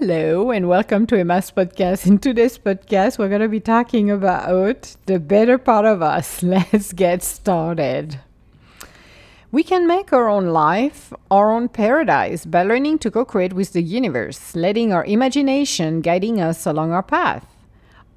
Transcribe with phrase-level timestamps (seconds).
[0.00, 2.06] Hello and welcome to Emma's podcast.
[2.06, 6.42] In today's podcast, we're going to be talking about the better part of us.
[6.42, 8.18] Let's get started.
[9.52, 13.74] We can make our own life, our own paradise by learning to co create with
[13.74, 17.44] the universe, letting our imagination guiding us along our path.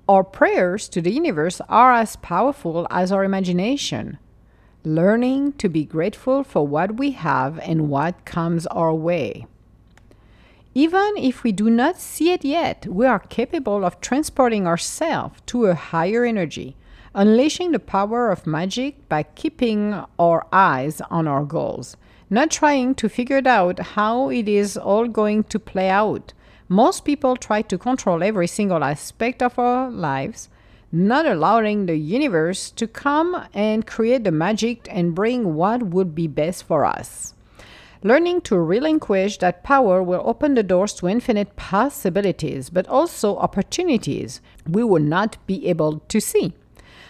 [0.07, 4.19] Our prayers to the universe are as powerful as our imagination.
[4.85, 9.47] Learning to be grateful for what we have and what comes our way.
[10.75, 15.67] Even if we do not see it yet, we are capable of transporting ourselves to
[15.67, 16.75] a higher energy,
[17.13, 21.95] unleashing the power of magic by keeping our eyes on our goals,
[22.31, 26.33] not trying to figure out how it is all going to play out.
[26.67, 30.49] Most people try to control every single aspect of our lives,
[30.91, 36.25] not allowing the universe to come and create the magic and bring what would be
[36.25, 37.32] best for us.
[38.05, 44.41] Learning to relinquish that power will open the doors to infinite possibilities, but also opportunities
[44.67, 46.51] we will not be able to see.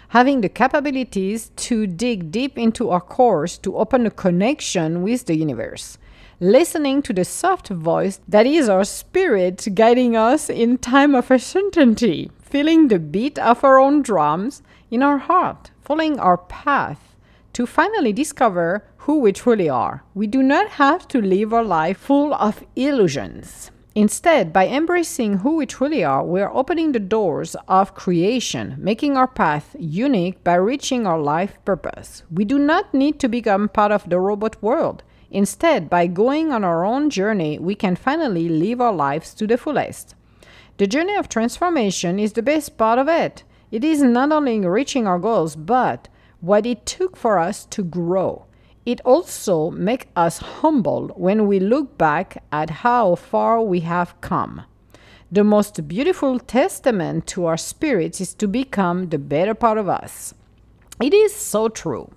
[0.09, 5.35] Having the capabilities to dig deep into our cores to open a connection with the
[5.35, 5.97] universe.
[6.39, 12.29] Listening to the soft voice that is our spirit guiding us in time of uncertainty.
[12.43, 15.71] Feeling the beat of our own drums in our heart.
[15.81, 17.12] Following our path
[17.53, 20.03] to finally discover who we truly are.
[20.13, 23.71] We do not have to live our life full of illusions.
[23.95, 29.15] Instead, by embracing who we truly are, we are opening the doors of creation, making
[29.15, 32.23] our path unique by reaching our life purpose.
[32.31, 35.03] We do not need to become part of the robot world.
[35.29, 39.57] Instead, by going on our own journey, we can finally live our lives to the
[39.57, 40.15] fullest.
[40.77, 43.43] The journey of transformation is the best part of it.
[43.69, 46.07] It is not only reaching our goals, but
[46.43, 48.45] what it took for us to grow.
[48.85, 54.63] It also makes us humble when we look back at how far we have come.
[55.31, 60.33] The most beautiful testament to our spirits is to become the better part of us.
[61.01, 62.11] It is so true.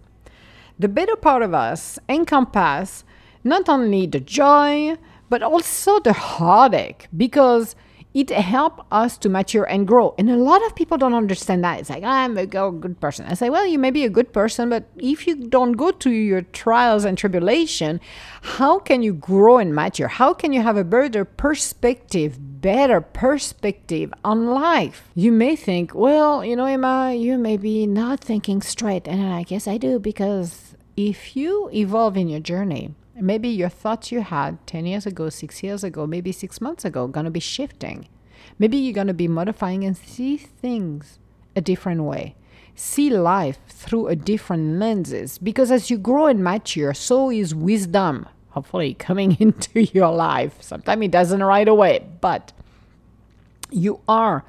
[0.77, 3.05] The better part of us encompass
[3.45, 4.97] not only the joy,
[5.29, 7.77] but also the heartache because
[8.17, 10.15] it helps us to mature and grow.
[10.17, 11.81] And a lot of people don't understand that.
[11.81, 13.27] It's like, I'm a good person.
[13.27, 16.11] I say, well, you may be a good person, but if you don't go to
[16.11, 18.01] your trials and tribulation,
[18.41, 20.09] how can you grow and mature?
[20.09, 25.11] How can you have a better perspective, better perspective on life?
[25.15, 29.07] You may think, well, you know, Emma, you may be not thinking straight.
[29.07, 34.13] And I guess I do because if you evolve in your journey, Maybe your thoughts
[34.13, 37.41] you had 10 years ago, six years ago, maybe six months ago, going to be
[37.41, 38.09] shifting.
[38.59, 41.19] Maybe you're going to be modifying and see things
[41.55, 42.35] a different way.
[42.75, 48.29] See life through a different lenses because as you grow and mature, so is wisdom
[48.57, 50.57] hopefully coming into your life.
[50.61, 52.53] Sometimes it doesn't right away, but
[53.71, 54.45] you are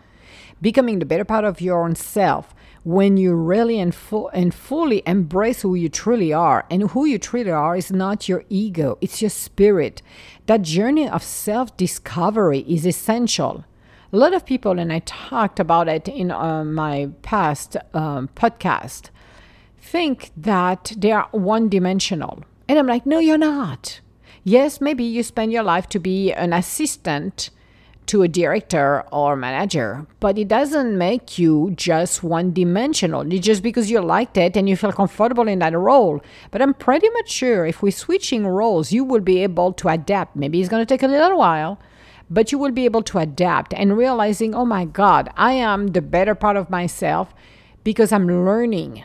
[0.61, 2.55] becoming the better part of your own self
[2.87, 6.65] when you really and, fu- and fully embrace who you truly are.
[6.71, 10.01] And who you truly are is not your ego, it's your spirit.
[10.45, 13.65] That journey of self discovery is essential.
[14.13, 19.09] A lot of people, and I talked about it in uh, my past um, podcast,
[19.77, 22.45] think that they are one dimensional.
[22.69, 23.99] And I'm like, no, you're not.
[24.45, 27.49] Yes, maybe you spend your life to be an assistant
[28.07, 33.21] to a director or manager, but it doesn't make you just one dimensional.
[33.31, 36.21] It's just because you liked it and you feel comfortable in that role.
[36.51, 40.35] But I'm pretty much sure if we're switching roles, you will be able to adapt.
[40.35, 41.79] Maybe it's going to take a little while,
[42.29, 46.01] but you will be able to adapt and realizing, oh my God, I am the
[46.01, 47.33] better part of myself
[47.83, 49.03] because I'm learning.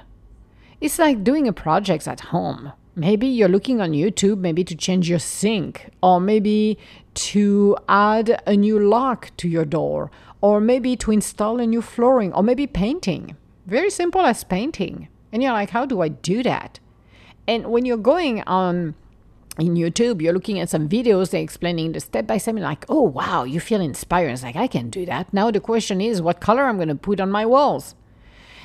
[0.81, 2.73] It's like doing a project at home.
[2.95, 6.79] Maybe you're looking on YouTube, maybe to change your sink, or maybe
[7.15, 10.11] to add a new lock to your door,
[10.43, 13.37] or maybe to install a new flooring, or maybe painting.
[13.67, 15.09] Very simple as painting.
[15.33, 16.81] And you're like, how do I do that?
[17.49, 18.95] And when you're going on
[19.59, 23.03] in YouTube, you're looking at some videos, they're explaining the step by step, like, oh
[23.03, 24.31] wow, you feel inspired.
[24.31, 25.33] It's like, I can do that.
[25.33, 27.95] Now the question is, what color I'm going to put on my walls?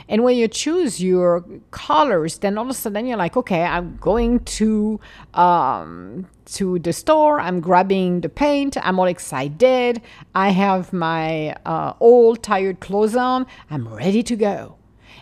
[0.09, 3.97] And when you choose your colors, then all of a sudden you're like, okay, I'm
[3.97, 4.99] going to
[5.33, 7.39] um, to the store.
[7.39, 8.77] I'm grabbing the paint.
[8.85, 10.01] I'm all excited.
[10.33, 13.45] I have my uh, old tired clothes on.
[13.69, 14.77] I'm ready to go.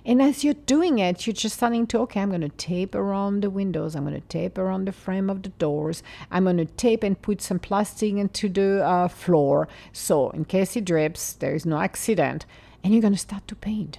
[0.08, 3.42] And as you're doing it, you're just starting to, okay, I'm going to tape around
[3.42, 3.96] the windows.
[3.96, 6.04] I'm going to tape around the frame of the doors.
[6.30, 9.68] I'm going to tape and put some plastic into the uh, floor.
[9.94, 12.46] So in case it drips, there is no accident.
[12.84, 13.98] And you're going to start to paint.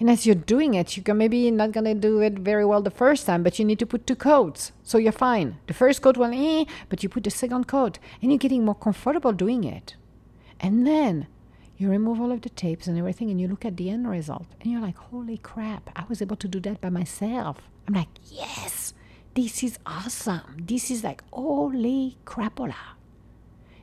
[0.00, 3.26] And as you're doing it, you're maybe not gonna do it very well the first
[3.26, 4.72] time, but you need to put two coats.
[4.82, 5.58] So you're fine.
[5.66, 8.76] The first coat will eh, but you put the second coat and you're getting more
[8.76, 9.96] comfortable doing it.
[10.60, 11.26] And then
[11.76, 14.46] you remove all of the tapes and everything and you look at the end result
[14.60, 17.58] and you're like, holy crap, I was able to do that by myself.
[17.86, 18.94] I'm like, yes,
[19.34, 20.58] this is awesome.
[20.60, 22.74] This is like, holy crapola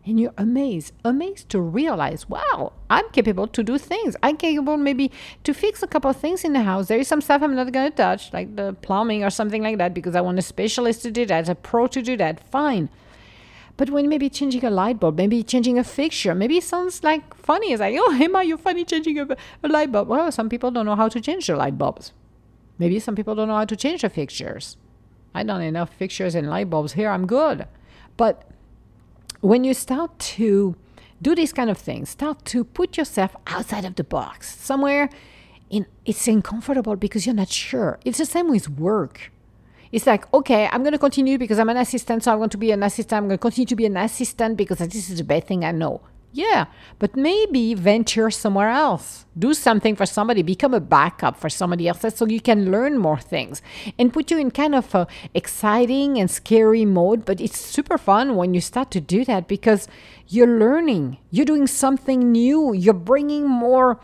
[0.05, 4.15] and you're amazed, amazed to realize, wow, I'm capable to do things.
[4.21, 5.11] I'm capable maybe
[5.43, 6.87] to fix a couple of things in the house.
[6.87, 9.79] There is some stuff I'm not going to touch, like the plumbing or something like
[9.79, 12.47] that, because I want a specialist to do that, a pro to do that.
[12.51, 12.89] Fine.
[13.77, 17.33] But when maybe changing a light bulb, maybe changing a fixture, maybe it sounds like
[17.35, 17.71] funny.
[17.71, 19.27] It's like, oh, Emma, you're funny changing a,
[19.63, 20.07] a light bulb.
[20.07, 22.13] Well, some people don't know how to change the light bulbs.
[22.77, 24.77] Maybe some people don't know how to change the fixtures.
[25.33, 27.09] I done enough fixtures and light bulbs here.
[27.09, 27.67] I'm good.
[28.15, 28.49] But
[29.45, 30.75] when you start to
[31.21, 35.09] do these kind of things, start to put yourself outside of the box, somewhere
[35.69, 37.99] in it's uncomfortable because you're not sure.
[38.03, 39.31] It's the same with work.
[39.91, 42.57] It's like, okay, I'm going to continue because I'm an assistant, so I'm going to
[42.57, 43.17] be an assistant.
[43.17, 45.71] I'm going to continue to be an assistant because this is the best thing I
[45.71, 46.01] know.
[46.35, 46.65] Yeah,
[46.99, 49.25] but maybe venture somewhere else.
[49.39, 53.21] Do something for somebody, become a backup for somebody else so you can learn more
[53.21, 53.61] things
[53.97, 57.23] and put you in kind of a exciting and scary mode.
[57.23, 59.87] But it's super fun when you start to do that because
[60.27, 64.01] you're learning, you're doing something new, you're bringing more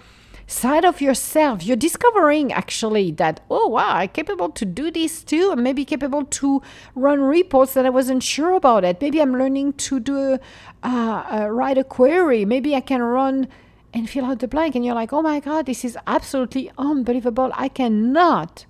[0.51, 1.63] side of yourself.
[1.63, 5.49] You're discovering actually that, oh, wow, I'm capable to do this too.
[5.51, 6.61] I'm maybe capable to
[6.93, 8.99] run reports that I wasn't sure about it.
[9.01, 10.39] Maybe I'm learning to do,
[10.83, 12.45] uh, uh, write a query.
[12.45, 13.47] Maybe I can run
[13.93, 14.75] and fill out the blank.
[14.75, 17.51] And you're like, oh my God, this is absolutely unbelievable.
[17.53, 18.65] I cannot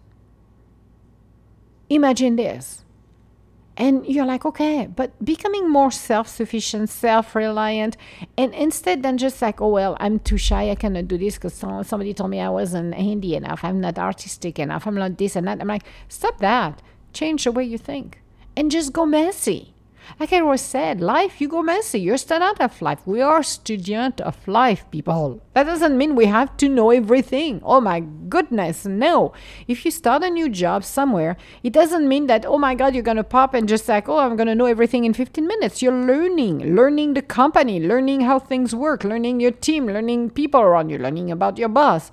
[1.89, 2.85] imagine this
[3.77, 7.95] and you're like okay but becoming more self-sufficient self-reliant
[8.37, 11.53] and instead than just like oh well i'm too shy i cannot do this because
[11.53, 15.47] somebody told me i wasn't handy enough i'm not artistic enough i'm not this and
[15.47, 15.61] that.
[15.61, 16.81] I'm like stop that.
[17.13, 18.21] Change the way you think.
[18.55, 19.70] And just go messy
[20.19, 21.99] like I always said, life, you go messy.
[21.99, 23.05] You're student of life.
[23.05, 25.41] We are student of life, people.
[25.53, 27.61] That doesn't mean we have to know everything.
[27.63, 29.33] Oh my goodness, no.
[29.67, 33.03] If you start a new job somewhere, it doesn't mean that, oh my God, you're
[33.03, 35.81] going to pop and just like, oh, I'm going to know everything in 15 minutes.
[35.81, 40.89] You're learning, learning the company, learning how things work, learning your team, learning people around
[40.89, 42.11] you, learning about your boss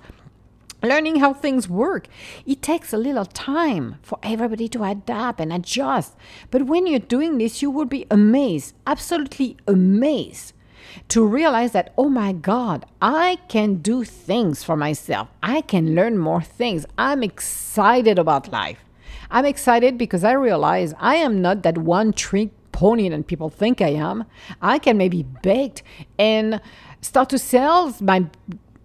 [0.81, 2.07] learning how things work.
[2.45, 6.15] It takes a little time for everybody to adapt and adjust.
[6.51, 10.53] But when you're doing this, you will be amazed, absolutely amazed
[11.09, 15.27] to realize that, oh my God, I can do things for myself.
[15.43, 16.85] I can learn more things.
[16.97, 18.79] I'm excited about life.
[19.31, 23.81] I'm excited because I realize I am not that one trick pony that people think
[23.81, 24.25] I am.
[24.61, 25.83] I can maybe bake
[26.17, 26.61] and
[27.01, 28.25] start to sell my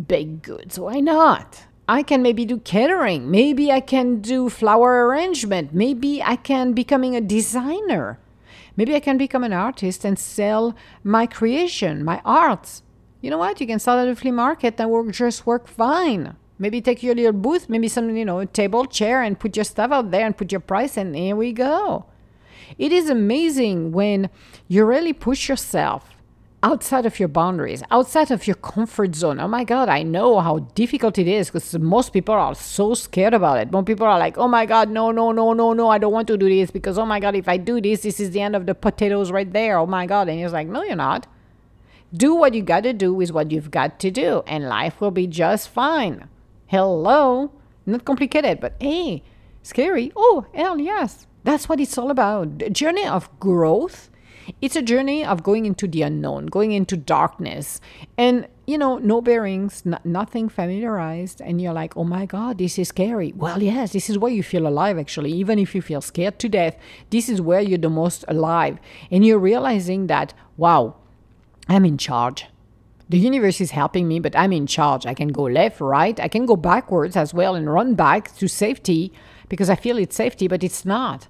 [0.07, 0.79] baked goods.
[0.79, 1.67] Why not?
[1.89, 3.31] I can maybe do catering.
[3.31, 5.75] Maybe I can do flower arrangement.
[5.75, 8.19] Maybe I can becoming a designer.
[8.77, 12.83] Maybe I can become an artist and sell my creation, my arts.
[13.21, 13.61] You know what?
[13.61, 16.37] You can sell at a flea market and will just work fine.
[16.59, 19.91] Maybe take your little booth, maybe some, you know, table, chair, and put your stuff
[19.93, 22.07] out there and put your price, and here we go.
[22.79, 24.31] It is amazing when
[24.69, 26.14] you really push yourself
[26.65, 29.39] outside of your boundaries, outside of your comfort zone.
[29.39, 33.35] Oh my God, I know how difficult it is because most people are so scared
[33.35, 33.71] about it.
[33.71, 36.27] Most people are like, oh my God, no, no, no, no, no, I don't want
[36.29, 38.57] to do this because, oh my God, if I do this, this is the end
[38.57, 39.77] of the potatoes right there.
[39.77, 40.31] Oh my God.
[40.31, 41.27] And he's like, no, you're not.
[42.15, 45.11] Do what you got to do with what you've got to do, and life will
[45.11, 46.29] be just fine.
[46.69, 47.53] Hello.
[47.85, 49.23] Not complicated, but hey,
[49.63, 50.13] scary.
[50.17, 51.27] Oh, hell yes.
[51.43, 52.59] That's what it's all about.
[52.61, 54.09] The journey of growth
[54.61, 57.81] it's a journey of going into the unknown, going into darkness,
[58.17, 62.79] and you know, no bearings, n- nothing familiarized, and you're like, oh my God, this
[62.79, 63.33] is scary.
[63.37, 65.33] Well, yes, this is where you feel alive, actually.
[65.33, 66.77] Even if you feel scared to death,
[67.11, 68.79] this is where you're the most alive.
[69.11, 70.97] And you're realizing that, wow,
[71.69, 72.47] I'm in charge.
[73.09, 75.05] The universe is helping me, but I'm in charge.
[75.05, 78.49] I can go left, right, I can go backwards as well and run back to
[78.49, 79.13] safety
[79.51, 81.29] because I feel it's safety, but it's not.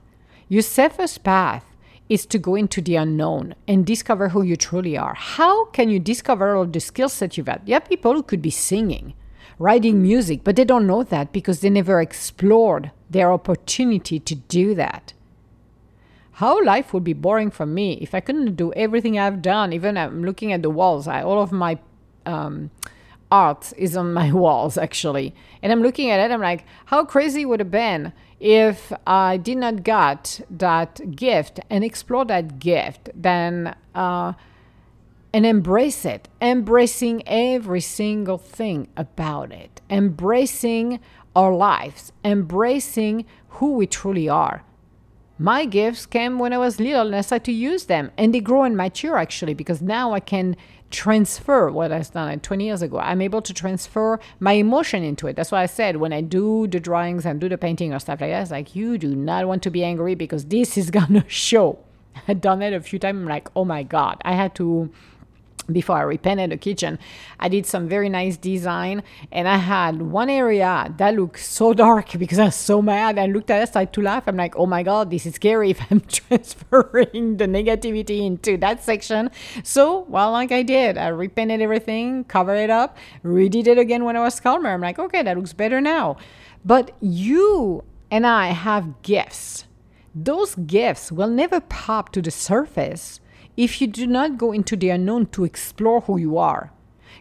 [0.48, 1.64] Your safest path
[2.08, 5.14] is to go into the unknown and discover who you truly are.
[5.14, 7.62] How can you discover all the skills that you've had?
[7.64, 9.14] You have people who could be singing,
[9.58, 14.74] writing music, but they don't know that because they never explored their opportunity to do
[14.74, 15.14] that.
[16.32, 19.72] How life would be boring for me if I couldn't do everything I've done.
[19.72, 21.78] Even I'm looking at the walls, I, all of my
[22.26, 22.70] um,
[23.30, 26.32] art is on my walls actually, and I'm looking at it.
[26.32, 31.60] I'm like, how crazy would it have been if I did not get that gift
[31.70, 34.34] and explore that gift, then uh,
[35.32, 41.00] and embrace it, embracing every single thing about it, embracing
[41.34, 44.62] our lives, embracing who we truly are.
[45.38, 48.40] My gifts came when I was little and I started to use them, and they
[48.40, 50.56] grow and mature actually because now I can
[50.90, 53.00] transfer what I've done 20 years ago.
[53.00, 55.34] I'm able to transfer my emotion into it.
[55.34, 58.20] That's why I said when I do the drawings and do the painting or stuff
[58.20, 61.24] like that, it's like you do not want to be angry because this is gonna
[61.28, 61.80] show.
[62.28, 63.18] I've done it a few times.
[63.18, 64.88] I'm like, oh my god, I had to
[65.70, 66.98] before I repainted the kitchen,
[67.40, 69.02] I did some very nice design
[69.32, 73.18] and I had one area that looked so dark because I was so mad.
[73.18, 74.24] I looked at it, started to laugh.
[74.26, 78.82] I'm like, oh my God, this is scary if I'm transferring the negativity into that
[78.82, 79.30] section.
[79.62, 84.16] So, well, like I did, I repainted everything, covered it up, redid it again when
[84.16, 84.70] I was calmer.
[84.70, 86.16] I'm like, okay, that looks better now.
[86.64, 89.64] But you and I have gifts.
[90.14, 93.20] Those gifts will never pop to the surface
[93.56, 96.70] if you do not go into the unknown to explore who you are.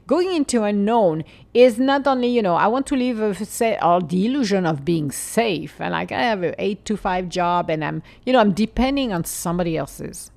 [0.06, 1.24] Going into unknown
[1.54, 4.84] is not only, you know, I want to live a, say, or the illusion of
[4.84, 8.40] being safe and like I have an eight to five job and I'm, you know,
[8.40, 10.32] I'm depending on somebody else's.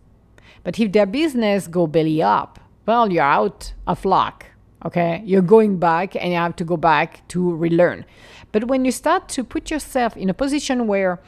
[0.63, 4.47] But if their business go belly up, well, you're out of luck.
[4.85, 8.05] Okay, you're going back and you have to go back to relearn.
[8.53, 11.21] But when you start to put yourself in a position where,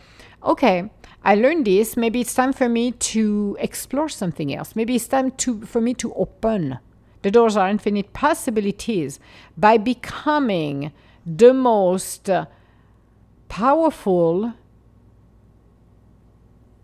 [0.45, 0.91] okay,
[1.29, 1.95] I learned this.
[1.95, 4.75] Maybe it's time for me to explore something else.
[4.75, 6.79] Maybe it's time to for me to open.
[7.21, 9.21] The doors are infinite possibilities
[9.55, 10.91] by becoming
[11.27, 12.31] the most
[13.51, 14.55] powerful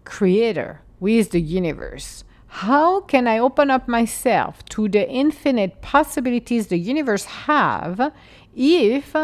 [0.04, 2.24] creator with the universe.
[2.64, 8.12] How can I open up myself to the infinite possibilities the universe have
[8.54, 9.16] if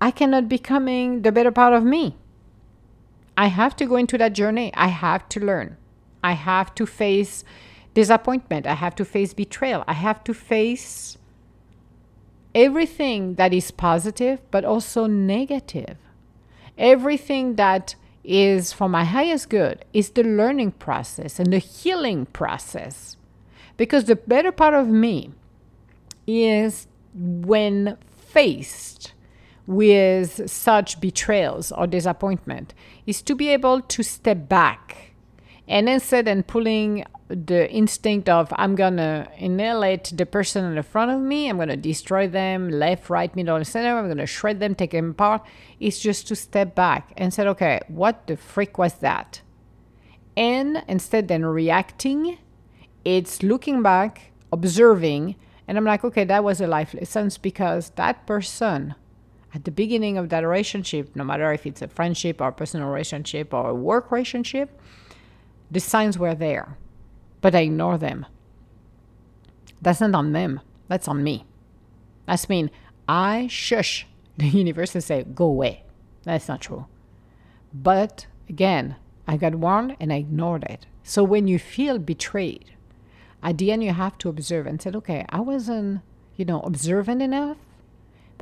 [0.00, 2.16] I cannot becoming the better part of me?
[3.36, 4.72] I have to go into that journey.
[4.74, 5.76] I have to learn.
[6.22, 7.44] I have to face
[7.94, 8.66] disappointment.
[8.66, 9.84] I have to face betrayal.
[9.86, 11.18] I have to face
[12.54, 15.96] everything that is positive, but also negative.
[16.76, 23.16] Everything that is for my highest good is the learning process and the healing process.
[23.76, 25.32] Because the better part of me
[26.26, 29.11] is when faced
[29.72, 32.74] with such betrayals or disappointment
[33.06, 35.12] is to be able to step back
[35.68, 41.10] and instead of pulling the instinct of i'm gonna annihilate the person in the front
[41.10, 41.48] of me.
[41.48, 43.96] I'm gonna destroy them left right middle and center.
[43.96, 45.42] I'm gonna shred them take them apart.
[45.80, 49.40] Is just to step back and say okay what the freak was that?
[50.36, 52.36] And instead then reacting
[53.04, 55.34] it's looking back observing
[55.66, 58.94] and i'm like okay that was a life lesson because that person
[59.54, 62.88] at the beginning of that relationship, no matter if it's a friendship or a personal
[62.88, 64.80] relationship or a work relationship,
[65.70, 66.76] the signs were there,
[67.40, 68.26] but I ignore them.
[69.80, 71.44] That's not on them, that's on me.
[72.26, 72.70] That's mean
[73.08, 74.06] I shush
[74.36, 75.84] the universe and say, go away.
[76.24, 76.86] That's not true.
[77.74, 80.86] But again, I got warned and I ignored it.
[81.02, 82.72] So when you feel betrayed,
[83.42, 86.00] at the end you have to observe and say, okay, I wasn't,
[86.36, 87.56] you know, observant enough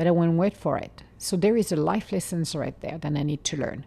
[0.01, 1.03] but I won't wait for it.
[1.19, 3.85] So there is a life lessons right there that I need to learn.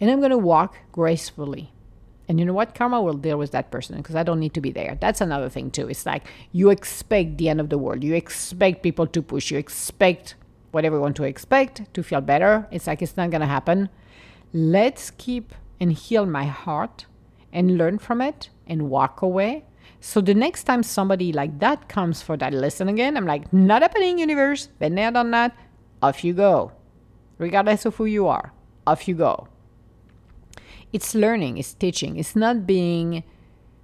[0.00, 1.72] And I'm going to walk gracefully.
[2.28, 2.72] And you know what?
[2.72, 4.96] Karma will deal with that person because I don't need to be there.
[5.00, 5.88] That's another thing, too.
[5.88, 8.04] It's like you expect the end of the world.
[8.04, 9.50] You expect people to push.
[9.50, 10.36] You expect
[10.70, 12.68] whatever you want to expect to feel better.
[12.70, 13.88] It's like it's not going to happen.
[14.52, 17.06] Let's keep and heal my heart
[17.52, 19.64] and learn from it and walk away
[20.00, 23.82] so the next time somebody like that comes for that lesson again, I'm like, not
[23.82, 24.68] happening, universe.
[24.78, 25.54] Been there, done that.
[26.02, 26.72] Off you go.
[27.36, 28.52] Regardless of who you are,
[28.86, 29.48] off you go.
[30.92, 32.16] It's learning, it's teaching.
[32.16, 33.22] It's not being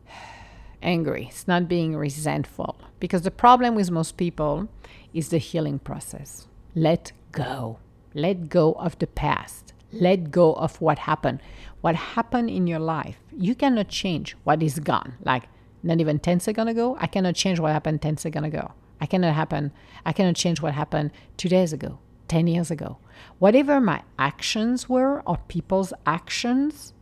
[0.82, 2.78] angry, it's not being resentful.
[2.99, 4.68] Because the problem with most people
[5.12, 6.49] is the healing process.
[6.75, 7.78] Let go.
[8.14, 9.75] Let go of the past.
[9.92, 11.40] Let go of what happened.
[11.82, 15.14] What happened in your life, you cannot change what is gone.
[15.23, 15.44] Like
[15.87, 18.73] not even 10 seconds ago, I cannot change what happened 10 seconds ago.
[19.00, 19.73] I cannot happen.
[20.05, 22.99] I cannot change what happened two days ago, 10 years ago.
[23.38, 26.95] Whatever my actions were or people's actions,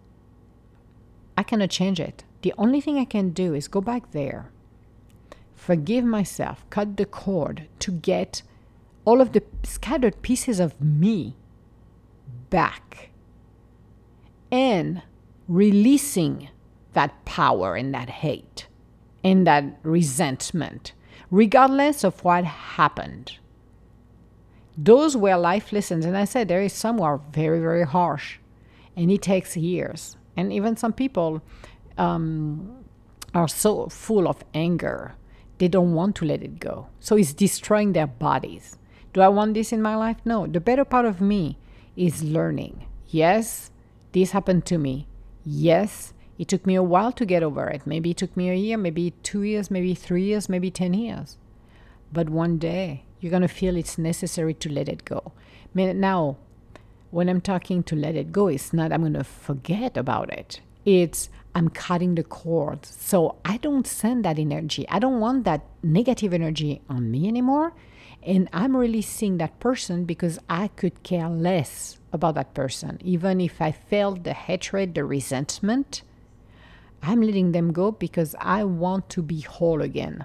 [1.36, 2.24] I cannot change it.
[2.42, 4.50] The only thing I can do is go back there,
[5.54, 8.42] forgive myself, cut the cord to get
[9.04, 11.36] all of the scattered pieces of me
[12.50, 13.10] back
[14.50, 15.02] and
[15.48, 16.48] releasing
[16.92, 18.66] that power and that hate
[19.24, 20.92] and that resentment,
[21.30, 23.38] regardless of what happened.
[24.76, 26.04] Those were life lessons.
[26.04, 28.38] And I said there is some who are very, very harsh,
[28.96, 30.16] and it takes years.
[30.36, 31.42] And even some people
[31.96, 32.84] um,
[33.34, 35.14] are so full of anger,
[35.58, 36.88] they don't want to let it go.
[37.00, 38.76] So it's destroying their bodies.
[39.12, 40.16] Do I want this in my life?
[40.24, 40.46] No.
[40.46, 41.56] The better part of me
[41.96, 42.86] is learning.
[43.06, 43.70] Yes,
[44.10, 45.06] this happened to me.
[45.44, 47.86] Yes, it took me a while to get over it.
[47.86, 51.36] Maybe it took me a year, maybe two years, maybe three years, maybe 10 years.
[52.12, 55.32] but one day you're going to feel it's necessary to let it go.
[55.74, 56.36] Now,
[57.10, 60.60] when I'm talking to let it go, it's not I'm going to forget about it.
[60.84, 62.84] It's I'm cutting the cord.
[62.84, 64.86] So I don't send that energy.
[64.88, 67.72] I don't want that negative energy on me anymore.
[68.22, 72.98] And I'm releasing that person because I could care less about that person.
[73.02, 76.02] Even if I felt the hatred, the resentment,
[77.04, 80.24] I'm letting them go because I want to be whole again.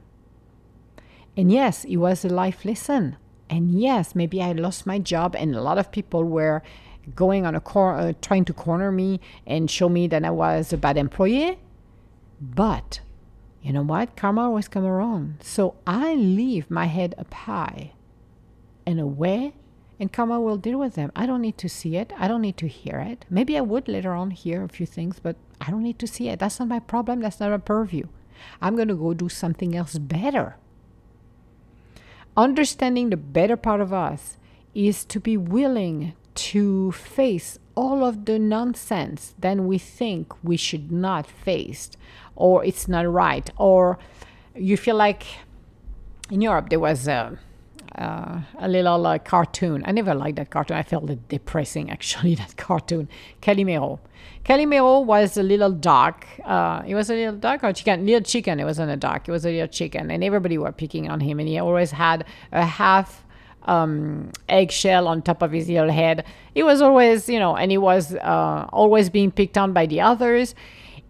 [1.35, 3.17] And yes, it was a life lesson.
[3.49, 6.61] And yes, maybe I lost my job, and a lot of people were
[7.15, 10.71] going on a cor- uh, trying to corner me and show me that I was
[10.71, 11.57] a bad employee.
[12.39, 13.01] But
[13.61, 14.15] you know what?
[14.15, 15.37] Karma always come around.
[15.41, 17.93] So I leave my head up high
[18.85, 19.53] and away,
[19.99, 21.11] and karma will deal with them.
[21.15, 22.13] I don't need to see it.
[22.17, 23.25] I don't need to hear it.
[23.29, 26.29] Maybe I would later on hear a few things, but I don't need to see
[26.29, 26.39] it.
[26.39, 27.19] That's not my problem.
[27.19, 28.07] That's not a purview.
[28.61, 30.55] I'm going to go do something else better.
[32.37, 34.37] Understanding the better part of us
[34.73, 40.91] is to be willing to face all of the nonsense that we think we should
[40.91, 41.91] not face
[42.35, 43.99] or it's not right or
[44.55, 45.25] you feel like
[46.29, 47.37] in Europe there was a
[47.97, 49.83] uh, a little uh, cartoon.
[49.85, 50.77] I never liked that cartoon.
[50.77, 53.09] I felt it depressing, actually, that cartoon.
[53.41, 53.99] Calimero.
[54.45, 56.25] Calimero was a little duck.
[56.45, 58.05] Uh, it was a little duck or chicken?
[58.05, 58.59] Little chicken.
[58.59, 59.27] It wasn't a dog.
[59.27, 60.11] It was a little chicken.
[60.11, 61.39] And everybody were picking on him.
[61.39, 63.25] And he always had a half
[63.63, 66.25] um, eggshell on top of his little head.
[66.53, 70.01] He was always, you know, and he was uh, always being picked on by the
[70.01, 70.55] others.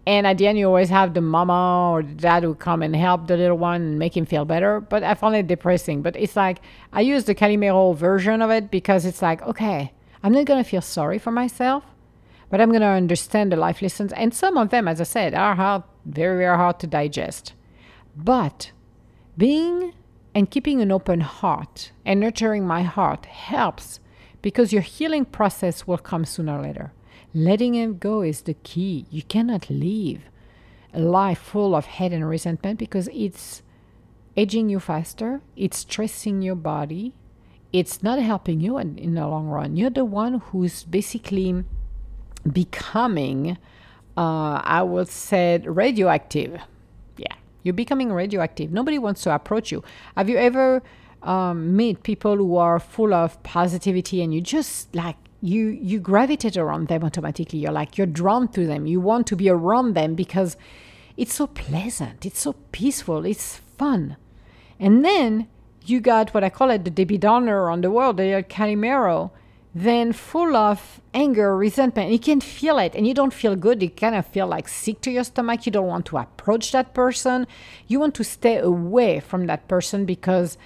[0.06, 2.96] And at the end, you always have the mama or the dad who come and
[2.96, 4.80] help the little one and make him feel better.
[4.80, 6.02] But I found it depressing.
[6.02, 6.60] But it's like
[6.92, 9.92] I use the Calimero version of it because it's like, okay,
[10.22, 11.84] I'm not going to feel sorry for myself,
[12.48, 14.12] but I'm going to understand the life lessons.
[14.14, 17.52] And some of them, as I said, are hard, very, very hard to digest.
[18.16, 18.72] But
[19.36, 19.92] being
[20.34, 24.00] and keeping an open heart and nurturing my heart helps
[24.42, 26.92] because your healing process will come sooner or later.
[27.32, 29.06] Letting him go is the key.
[29.10, 30.22] You cannot live
[30.92, 33.62] a life full of hate and resentment because it's
[34.36, 37.12] aging you faster, it's stressing your body,
[37.72, 39.76] it's not helping you in, in the long run.
[39.76, 41.64] You're the one who's basically
[42.50, 43.58] becoming,
[44.16, 46.60] uh, I would say, radioactive.
[47.16, 48.72] Yeah, you're becoming radioactive.
[48.72, 49.84] Nobody wants to approach you.
[50.16, 50.82] Have you ever
[51.22, 56.56] um, meet people who are full of positivity and you just like you you gravitate
[56.56, 57.58] around them automatically.
[57.60, 58.86] You're like you're drawn to them.
[58.86, 60.56] You want to be around them because
[61.16, 62.26] it's so pleasant.
[62.26, 63.24] It's so peaceful.
[63.24, 64.16] It's fun.
[64.78, 65.48] And then
[65.86, 69.30] you got what i call it the debbie downer on the world the calimero
[69.74, 72.10] then full of anger resentment.
[72.10, 72.94] You can feel it.
[72.94, 73.82] And you don't feel good.
[73.82, 75.64] You kind of feel like sick to your stomach.
[75.66, 77.46] You don't want to approach that person.
[77.86, 80.58] You want to stay away from that person because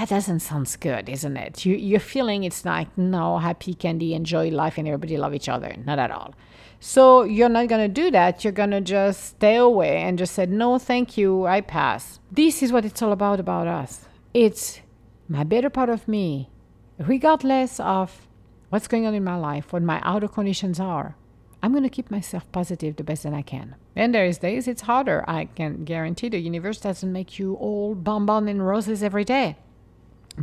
[0.00, 1.66] that doesn't sound good, isn't it?
[1.66, 5.74] You, you're feeling it's like, no, happy candy, enjoy life, and everybody love each other.
[5.84, 6.34] Not at all.
[6.80, 8.42] So you're not going to do that.
[8.42, 12.18] You're going to just stay away and just say, no, thank you, I pass.
[12.32, 14.06] This is what it's all about about us.
[14.32, 14.80] It's
[15.28, 16.48] my better part of me,
[16.96, 18.26] regardless of
[18.70, 21.14] what's going on in my life, what my outer conditions are.
[21.62, 23.74] I'm going to keep myself positive the best that I can.
[23.94, 25.26] And there is days it's harder.
[25.28, 29.58] I can guarantee the universe doesn't make you all bonbon and roses every day.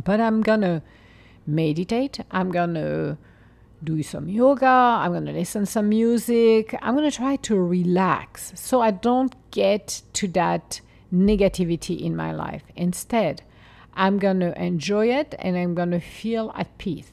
[0.04, 0.82] But I'm gonna
[1.46, 2.20] meditate.
[2.30, 3.18] I'm gonna
[3.82, 4.66] do some yoga.
[4.66, 6.76] I'm gonna listen some music.
[6.82, 10.80] I'm gonna try to relax so I don't get to that
[11.12, 12.62] negativity in my life.
[12.76, 13.42] Instead,
[13.94, 17.12] I'm gonna enjoy it and I'm gonna feel at peace.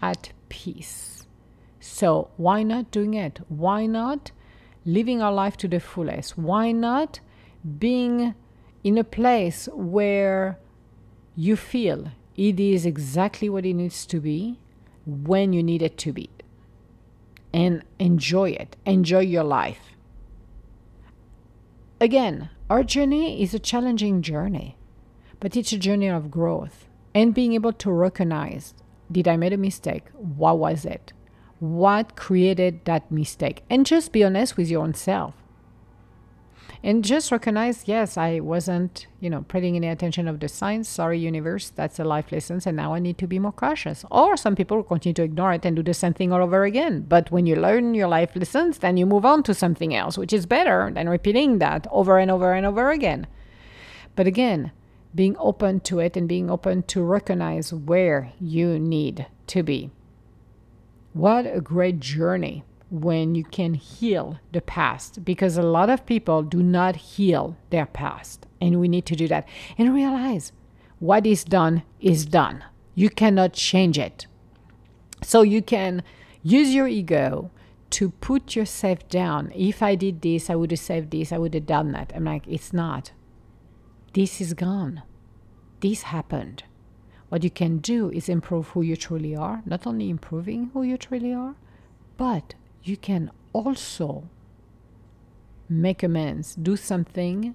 [0.00, 1.26] At peace.
[1.80, 3.40] So why not doing it?
[3.48, 4.30] Why not
[4.84, 6.38] living our life to the fullest?
[6.38, 7.20] Why not
[7.78, 8.34] being
[8.84, 10.58] in a place where
[11.36, 14.58] you feel it is exactly what it needs to be
[15.04, 16.30] when you need it to be.
[17.52, 18.76] And enjoy it.
[18.84, 19.96] Enjoy your life.
[22.00, 24.76] Again, our journey is a challenging journey,
[25.38, 28.74] but it's a journey of growth and being able to recognize
[29.10, 30.04] did I make a mistake?
[30.14, 31.12] What was it?
[31.60, 33.62] What created that mistake?
[33.70, 35.34] And just be honest with your own self
[36.82, 41.18] and just recognize yes i wasn't you know paying any attention of the signs sorry
[41.18, 44.04] universe that's a life lesson and now i need to be more cautious.
[44.10, 47.04] Or some people continue to ignore it and do the same thing all over again.
[47.08, 50.32] But when you learn your life lessons then you move on to something else which
[50.32, 53.26] is better than repeating that over and over and over again.
[54.14, 54.72] But again
[55.14, 59.90] being open to it and being open to recognize where you need to be.
[61.14, 66.42] What a great journey when you can heal the past because a lot of people
[66.42, 69.46] do not heal their past and we need to do that
[69.76, 70.52] and realize
[70.98, 72.64] What is done is done.
[72.94, 74.26] You cannot change it.
[75.22, 76.02] So you can
[76.42, 77.50] use your ego
[77.90, 79.52] to put yourself down.
[79.54, 82.12] If I did this, I would have saved this, I would have done that.
[82.14, 83.12] I'm like, it's not.
[84.14, 85.02] This is gone.
[85.80, 86.64] This happened.
[87.28, 90.96] What you can do is improve who you truly are, not only improving who you
[90.96, 91.56] truly are,
[92.16, 92.54] but
[92.86, 94.28] you can also
[95.68, 97.54] make amends, do something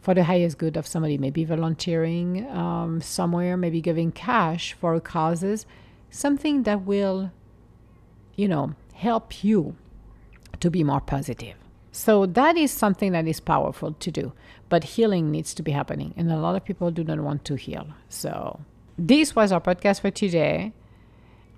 [0.00, 5.66] for the highest good of somebody, maybe volunteering um, somewhere, maybe giving cash for causes,
[6.08, 7.30] something that will,
[8.34, 9.76] you know, help you
[10.58, 11.54] to be more positive.
[11.92, 14.32] So that is something that is powerful to do,
[14.68, 17.56] but healing needs to be happening, and a lot of people do not want to
[17.56, 17.86] heal.
[18.08, 18.60] So
[18.96, 20.72] this was our podcast for today.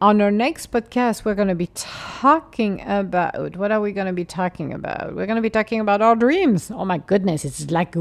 [0.02, 4.12] On our next podcast, we're going to be talking about what are we going to
[4.12, 5.14] be talking about?
[5.14, 6.72] We're going to be talking about our dreams.
[6.72, 8.00] Oh my goodness, it's like a,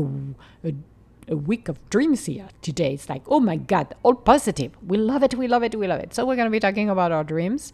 [0.63, 0.73] a,
[1.27, 2.95] a week of dreams here today.
[2.95, 4.71] It's like, oh my God, all positive.
[4.81, 6.15] We love it, we love it, we love it.
[6.15, 7.71] So, we're going to be talking about our dreams.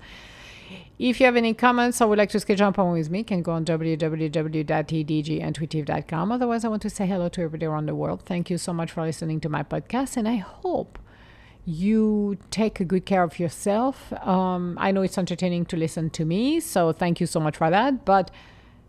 [1.00, 3.42] If you have any comments or would like to schedule an appointment with me, can
[3.42, 6.32] go on www.edgintuitive.com.
[6.34, 8.24] Otherwise, I want to say hello to everybody around the world.
[8.24, 11.00] Thank you so much for listening to my podcast, and I hope
[11.68, 14.14] you take a good care of yourself.
[14.26, 17.70] Um, I know it's entertaining to listen to me, so thank you so much for
[17.70, 18.06] that.
[18.06, 18.32] But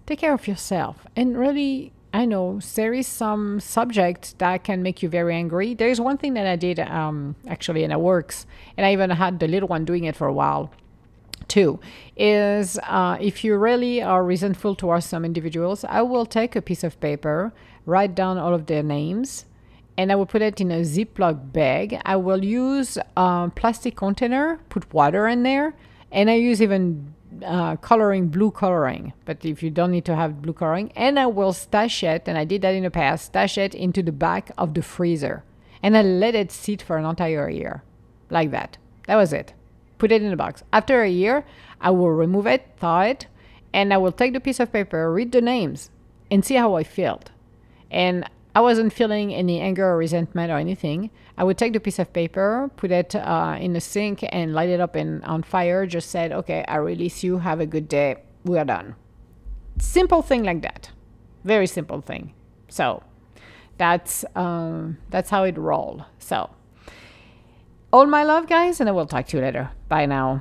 [0.06, 1.04] take care of yourself.
[1.16, 5.74] And really, I know there is some subject that can make you very angry.
[5.74, 9.10] There is one thing that I did um, actually, and it works, and I even
[9.10, 10.70] had the little one doing it for a while
[11.48, 11.80] too
[12.14, 16.84] is uh, if you really are resentful towards some individuals, I will take a piece
[16.84, 17.54] of paper,
[17.86, 19.46] write down all of their names,
[19.98, 22.00] and I will put it in a Ziploc bag.
[22.04, 25.74] I will use a plastic container, put water in there,
[26.12, 27.12] and I use even
[27.44, 29.12] uh, coloring, blue coloring.
[29.24, 32.38] But if you don't need to have blue coloring, and I will stash it, and
[32.38, 35.42] I did that in the past, stash it into the back of the freezer,
[35.82, 37.82] and I let it sit for an entire year,
[38.30, 38.78] like that.
[39.08, 39.52] That was it.
[39.98, 40.62] Put it in a box.
[40.72, 41.44] After a year,
[41.80, 43.26] I will remove it, thaw it,
[43.72, 45.90] and I will take the piece of paper, read the names,
[46.30, 47.32] and see how I felt.
[47.90, 51.10] And I wasn't feeling any anger or resentment or anything.
[51.36, 54.68] I would take the piece of paper, put it uh, in the sink, and light
[54.68, 55.86] it up in, on fire.
[55.86, 57.38] Just said, okay, I release you.
[57.38, 58.16] Have a good day.
[58.44, 58.96] We are done.
[59.78, 60.90] Simple thing like that.
[61.44, 62.34] Very simple thing.
[62.68, 63.02] So
[63.76, 66.04] that's um, that's how it rolled.
[66.18, 66.50] So
[67.92, 69.70] all my love, guys, and I will talk to you later.
[69.88, 70.40] Bye now.